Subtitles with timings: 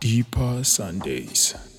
[0.00, 1.69] Deeper Sundays.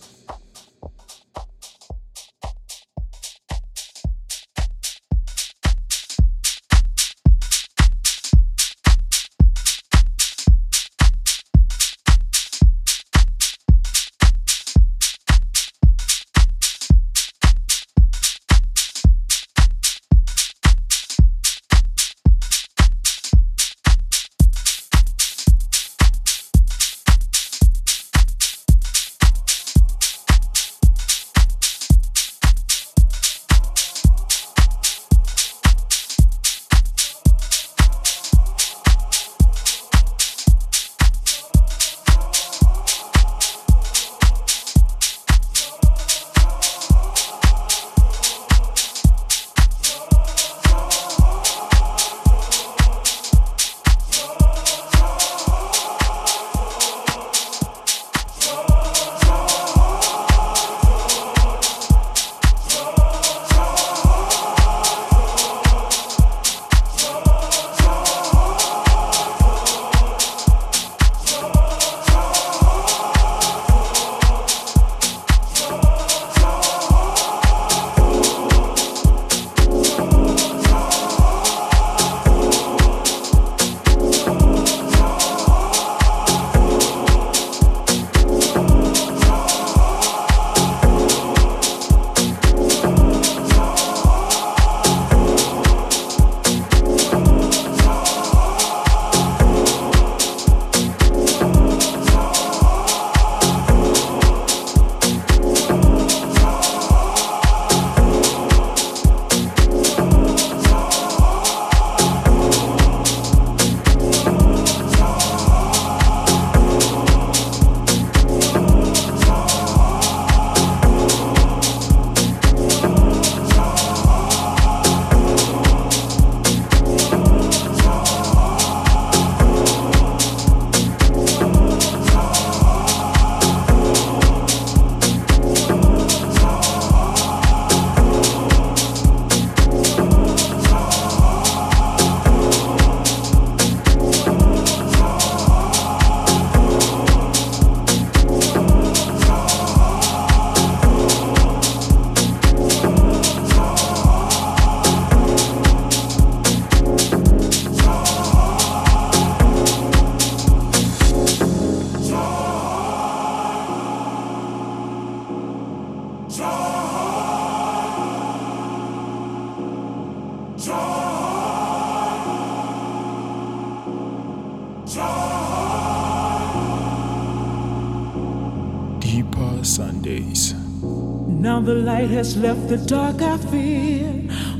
[182.11, 184.07] Has left the dark I fear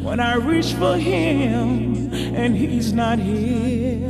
[0.02, 4.10] when I reach for him and he's not here.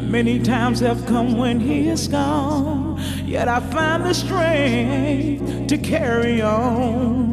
[0.00, 6.40] Many times have come when he is gone, yet I find the strength to carry
[6.40, 7.31] on.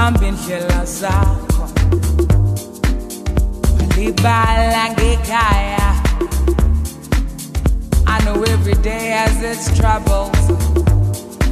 [0.00, 1.64] Hamba indlela zakho
[3.96, 5.88] libala ngekhaya
[8.12, 10.40] I know every day has its troubles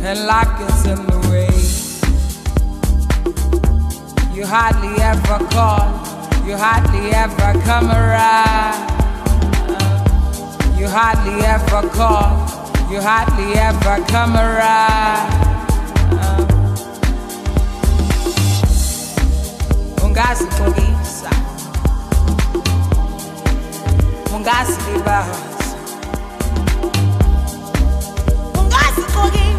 [0.06, 1.56] and luck is in the way.
[4.34, 5.86] You hardly ever call
[6.46, 8.80] you hardly ever come around.
[10.78, 12.30] You hardly ever call
[12.90, 15.47] you hardly ever come around
[20.18, 21.30] ungazigqokisa
[24.34, 25.38] ungazilibasa
[28.58, 29.57] ungazigqokisa ungazilibasa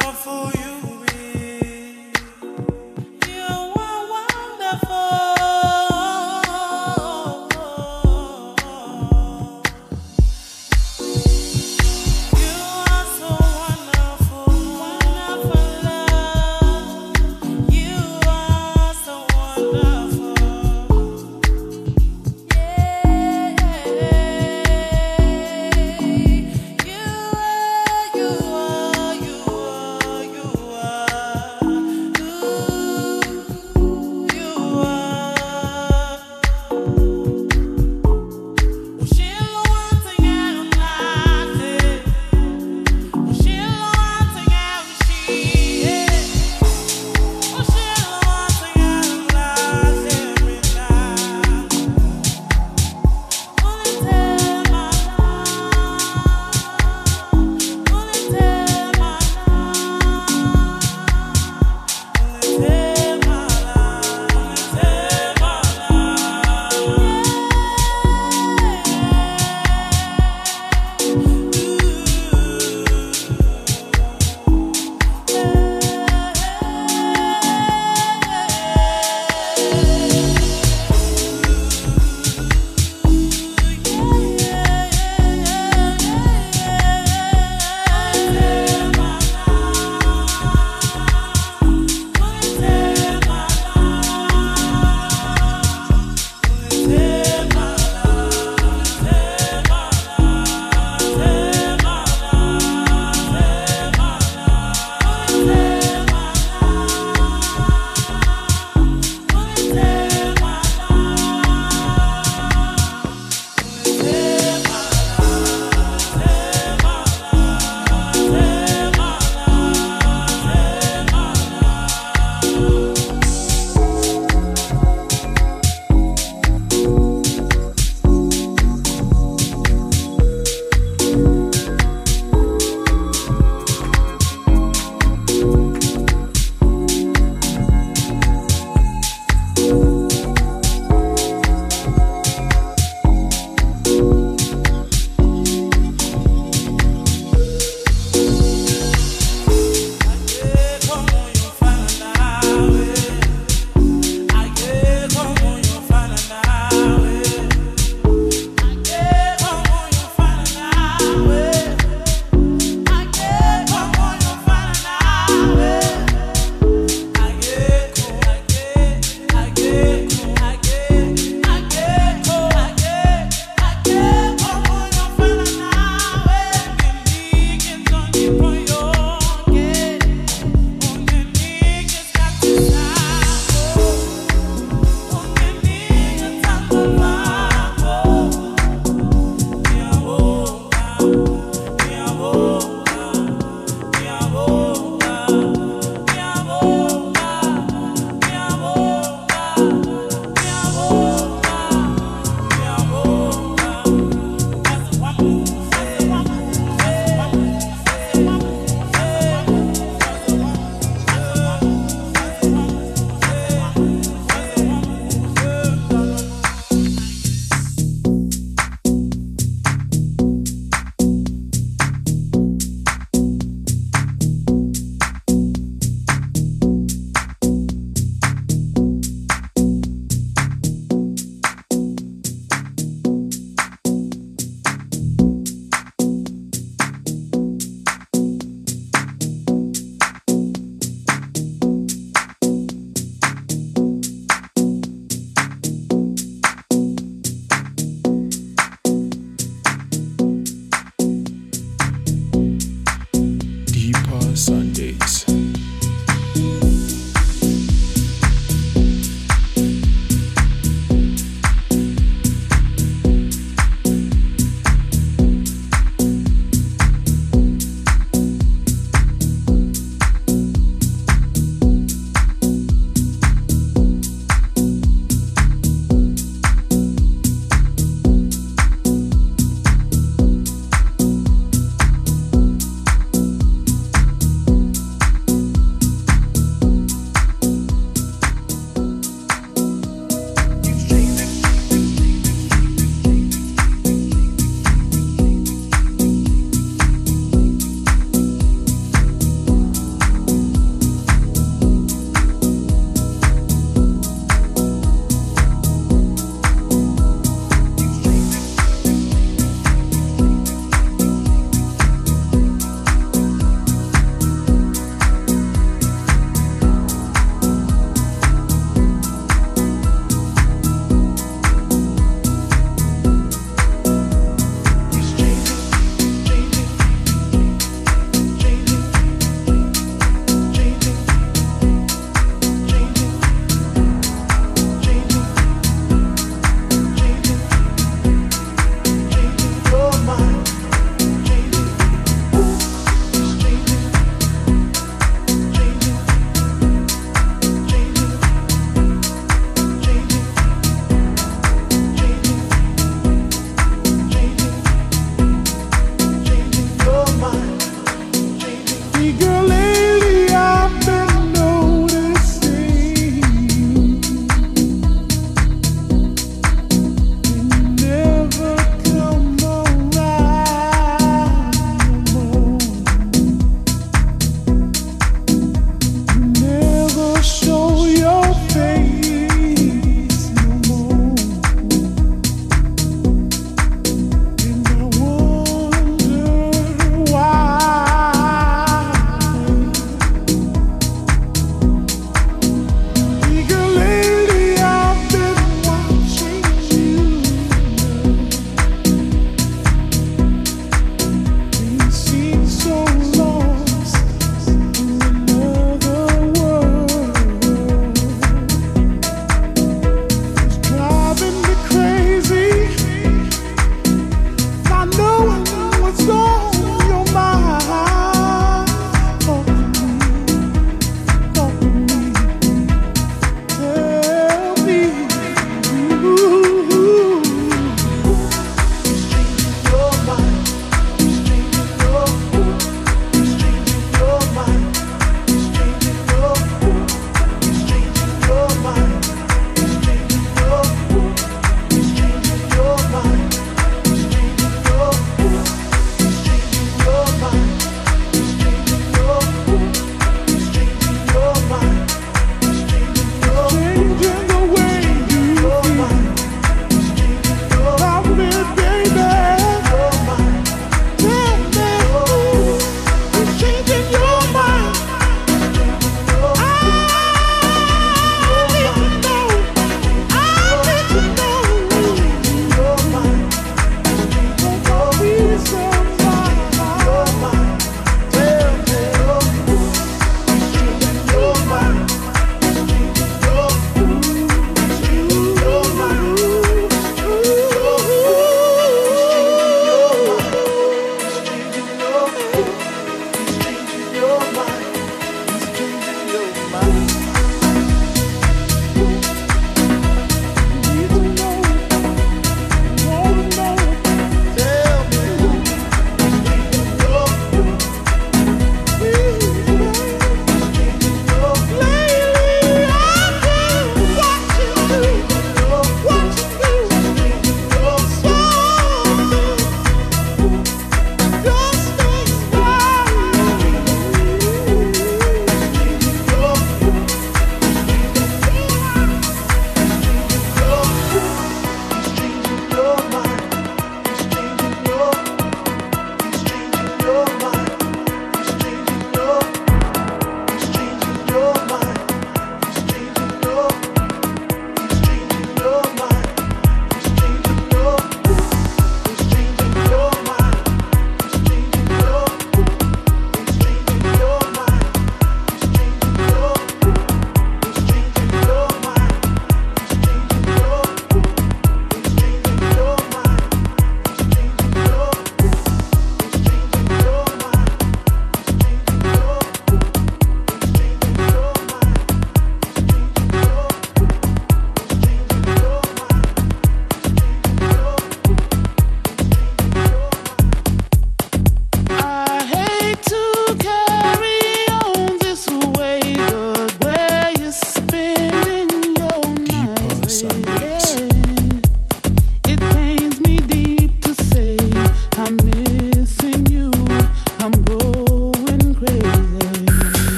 [0.00, 0.77] for you.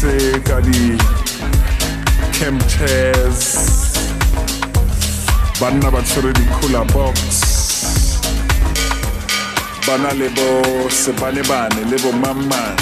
[0.00, 0.96] Fatshe ka di
[2.68, 3.44] chairs
[5.60, 5.68] ba
[6.02, 7.44] tshwere di-cooler box.
[9.86, 12.80] Ba na le bo sebanebane le bo mamang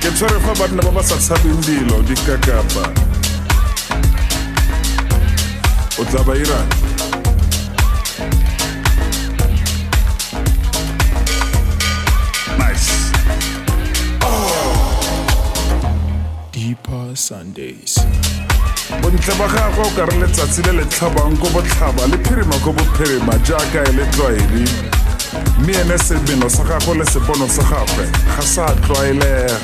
[0.00, 2.84] ke tshwere fa banna ba ba sa tshabeng dilo di kakapa
[5.98, 6.85] o tla ba irang
[17.26, 17.98] Sundays.
[19.02, 22.70] bontle ba gagwe o ka re letsatsi le le tlhabang ko botlhaba le phirima ko
[22.70, 24.64] bophirima jaaka e le tlwaedi.
[25.58, 29.58] Mme ene semeno sa gagwe le sepono sa gagwe ga sa tlwaelega.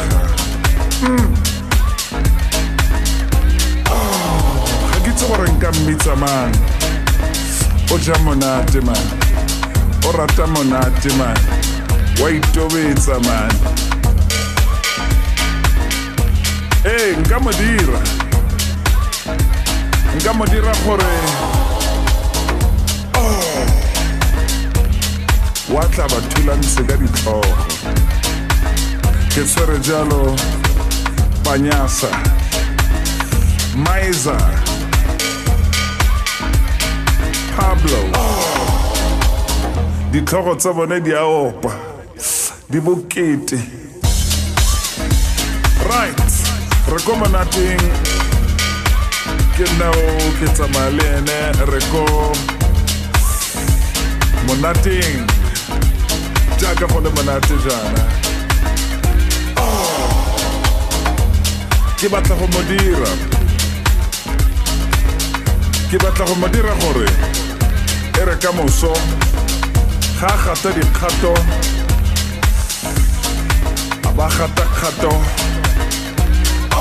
[1.07, 1.35] Mm.
[3.95, 6.53] Oh, ga ke itse gore nka mmitsa mang?
[7.95, 9.07] O ja monate man.
[10.03, 11.39] O rata monate man.
[12.19, 13.82] Wa itobetsa man
[16.85, 18.01] ee nka mo dira.
[20.17, 21.15] Nka mo dira gore
[23.15, 23.67] oh,
[25.75, 27.57] wa tla ba thulanse ka ditlhogo.
[29.35, 30.37] Ke tshwere jalo
[31.45, 32.11] panyasa
[33.77, 34.37] maiza
[37.57, 38.03] pablo.
[40.11, 41.73] Ditlhogo tsa bone di a opa
[42.69, 43.82] di bokete
[46.93, 47.85] re ko monateng
[49.57, 50.05] ke nao
[50.39, 51.39] ke tsamaya le ene
[51.73, 52.05] re ko
[54.47, 55.25] monateng
[56.61, 58.05] jaaka go monate jaana.
[59.57, 60.37] Oh,
[61.97, 63.13] ke batla go mo dira.
[65.91, 67.09] Ke batla go mo dira gore
[68.21, 68.93] e re ka moso
[70.21, 71.35] ga gata dikgato
[74.07, 75.13] a ba gata kgato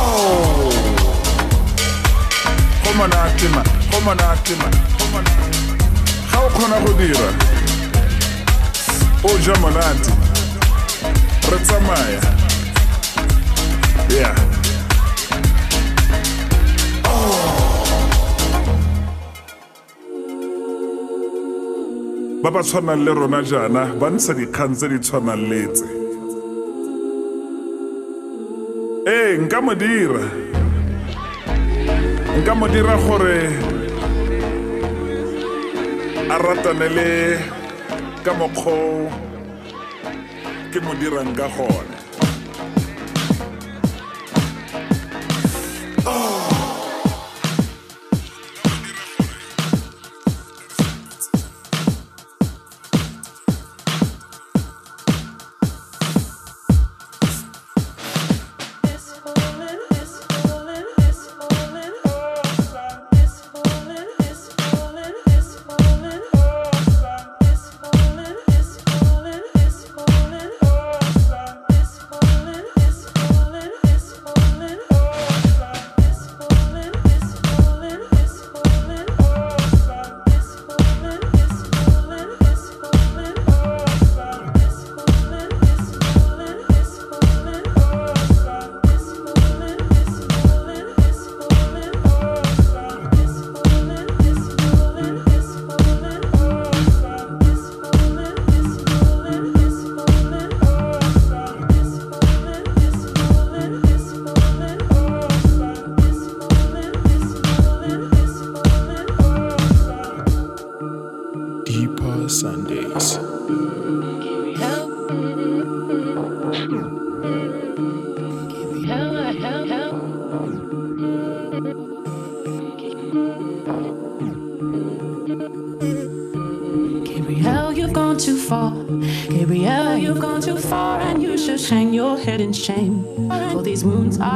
[0.01, 0.69] oh
[2.83, 5.59] go monate man go monate man go monate
[6.31, 7.29] ga o kgona go dira?
[9.23, 10.11] O ja monate
[11.51, 12.21] re tsamaya.
[14.09, 14.35] Yeah.
[22.43, 26.00] Ba ba tshwanang le rona jaana ba ntsha dikgang tse di tshwanang le
[29.07, 30.25] ee nka mo dira.
[32.37, 33.39] Nka mo dira gore
[36.29, 37.37] a ratane le
[38.23, 39.09] ka mokgwa
[40.71, 41.90] ke mo dirang ka gone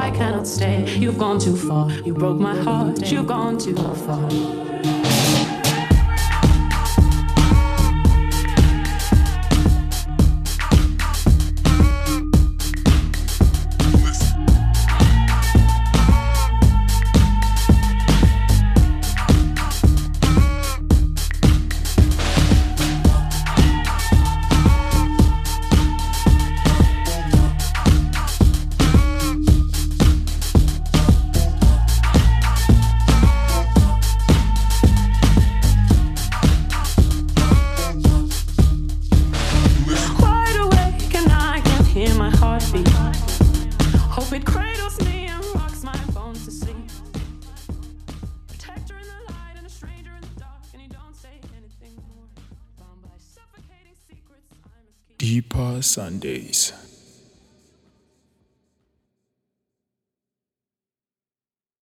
[0.06, 0.88] I cannot stay.
[1.00, 1.90] You've gone too far.
[1.90, 3.12] You broke my heart.
[3.12, 4.65] You've gone too far.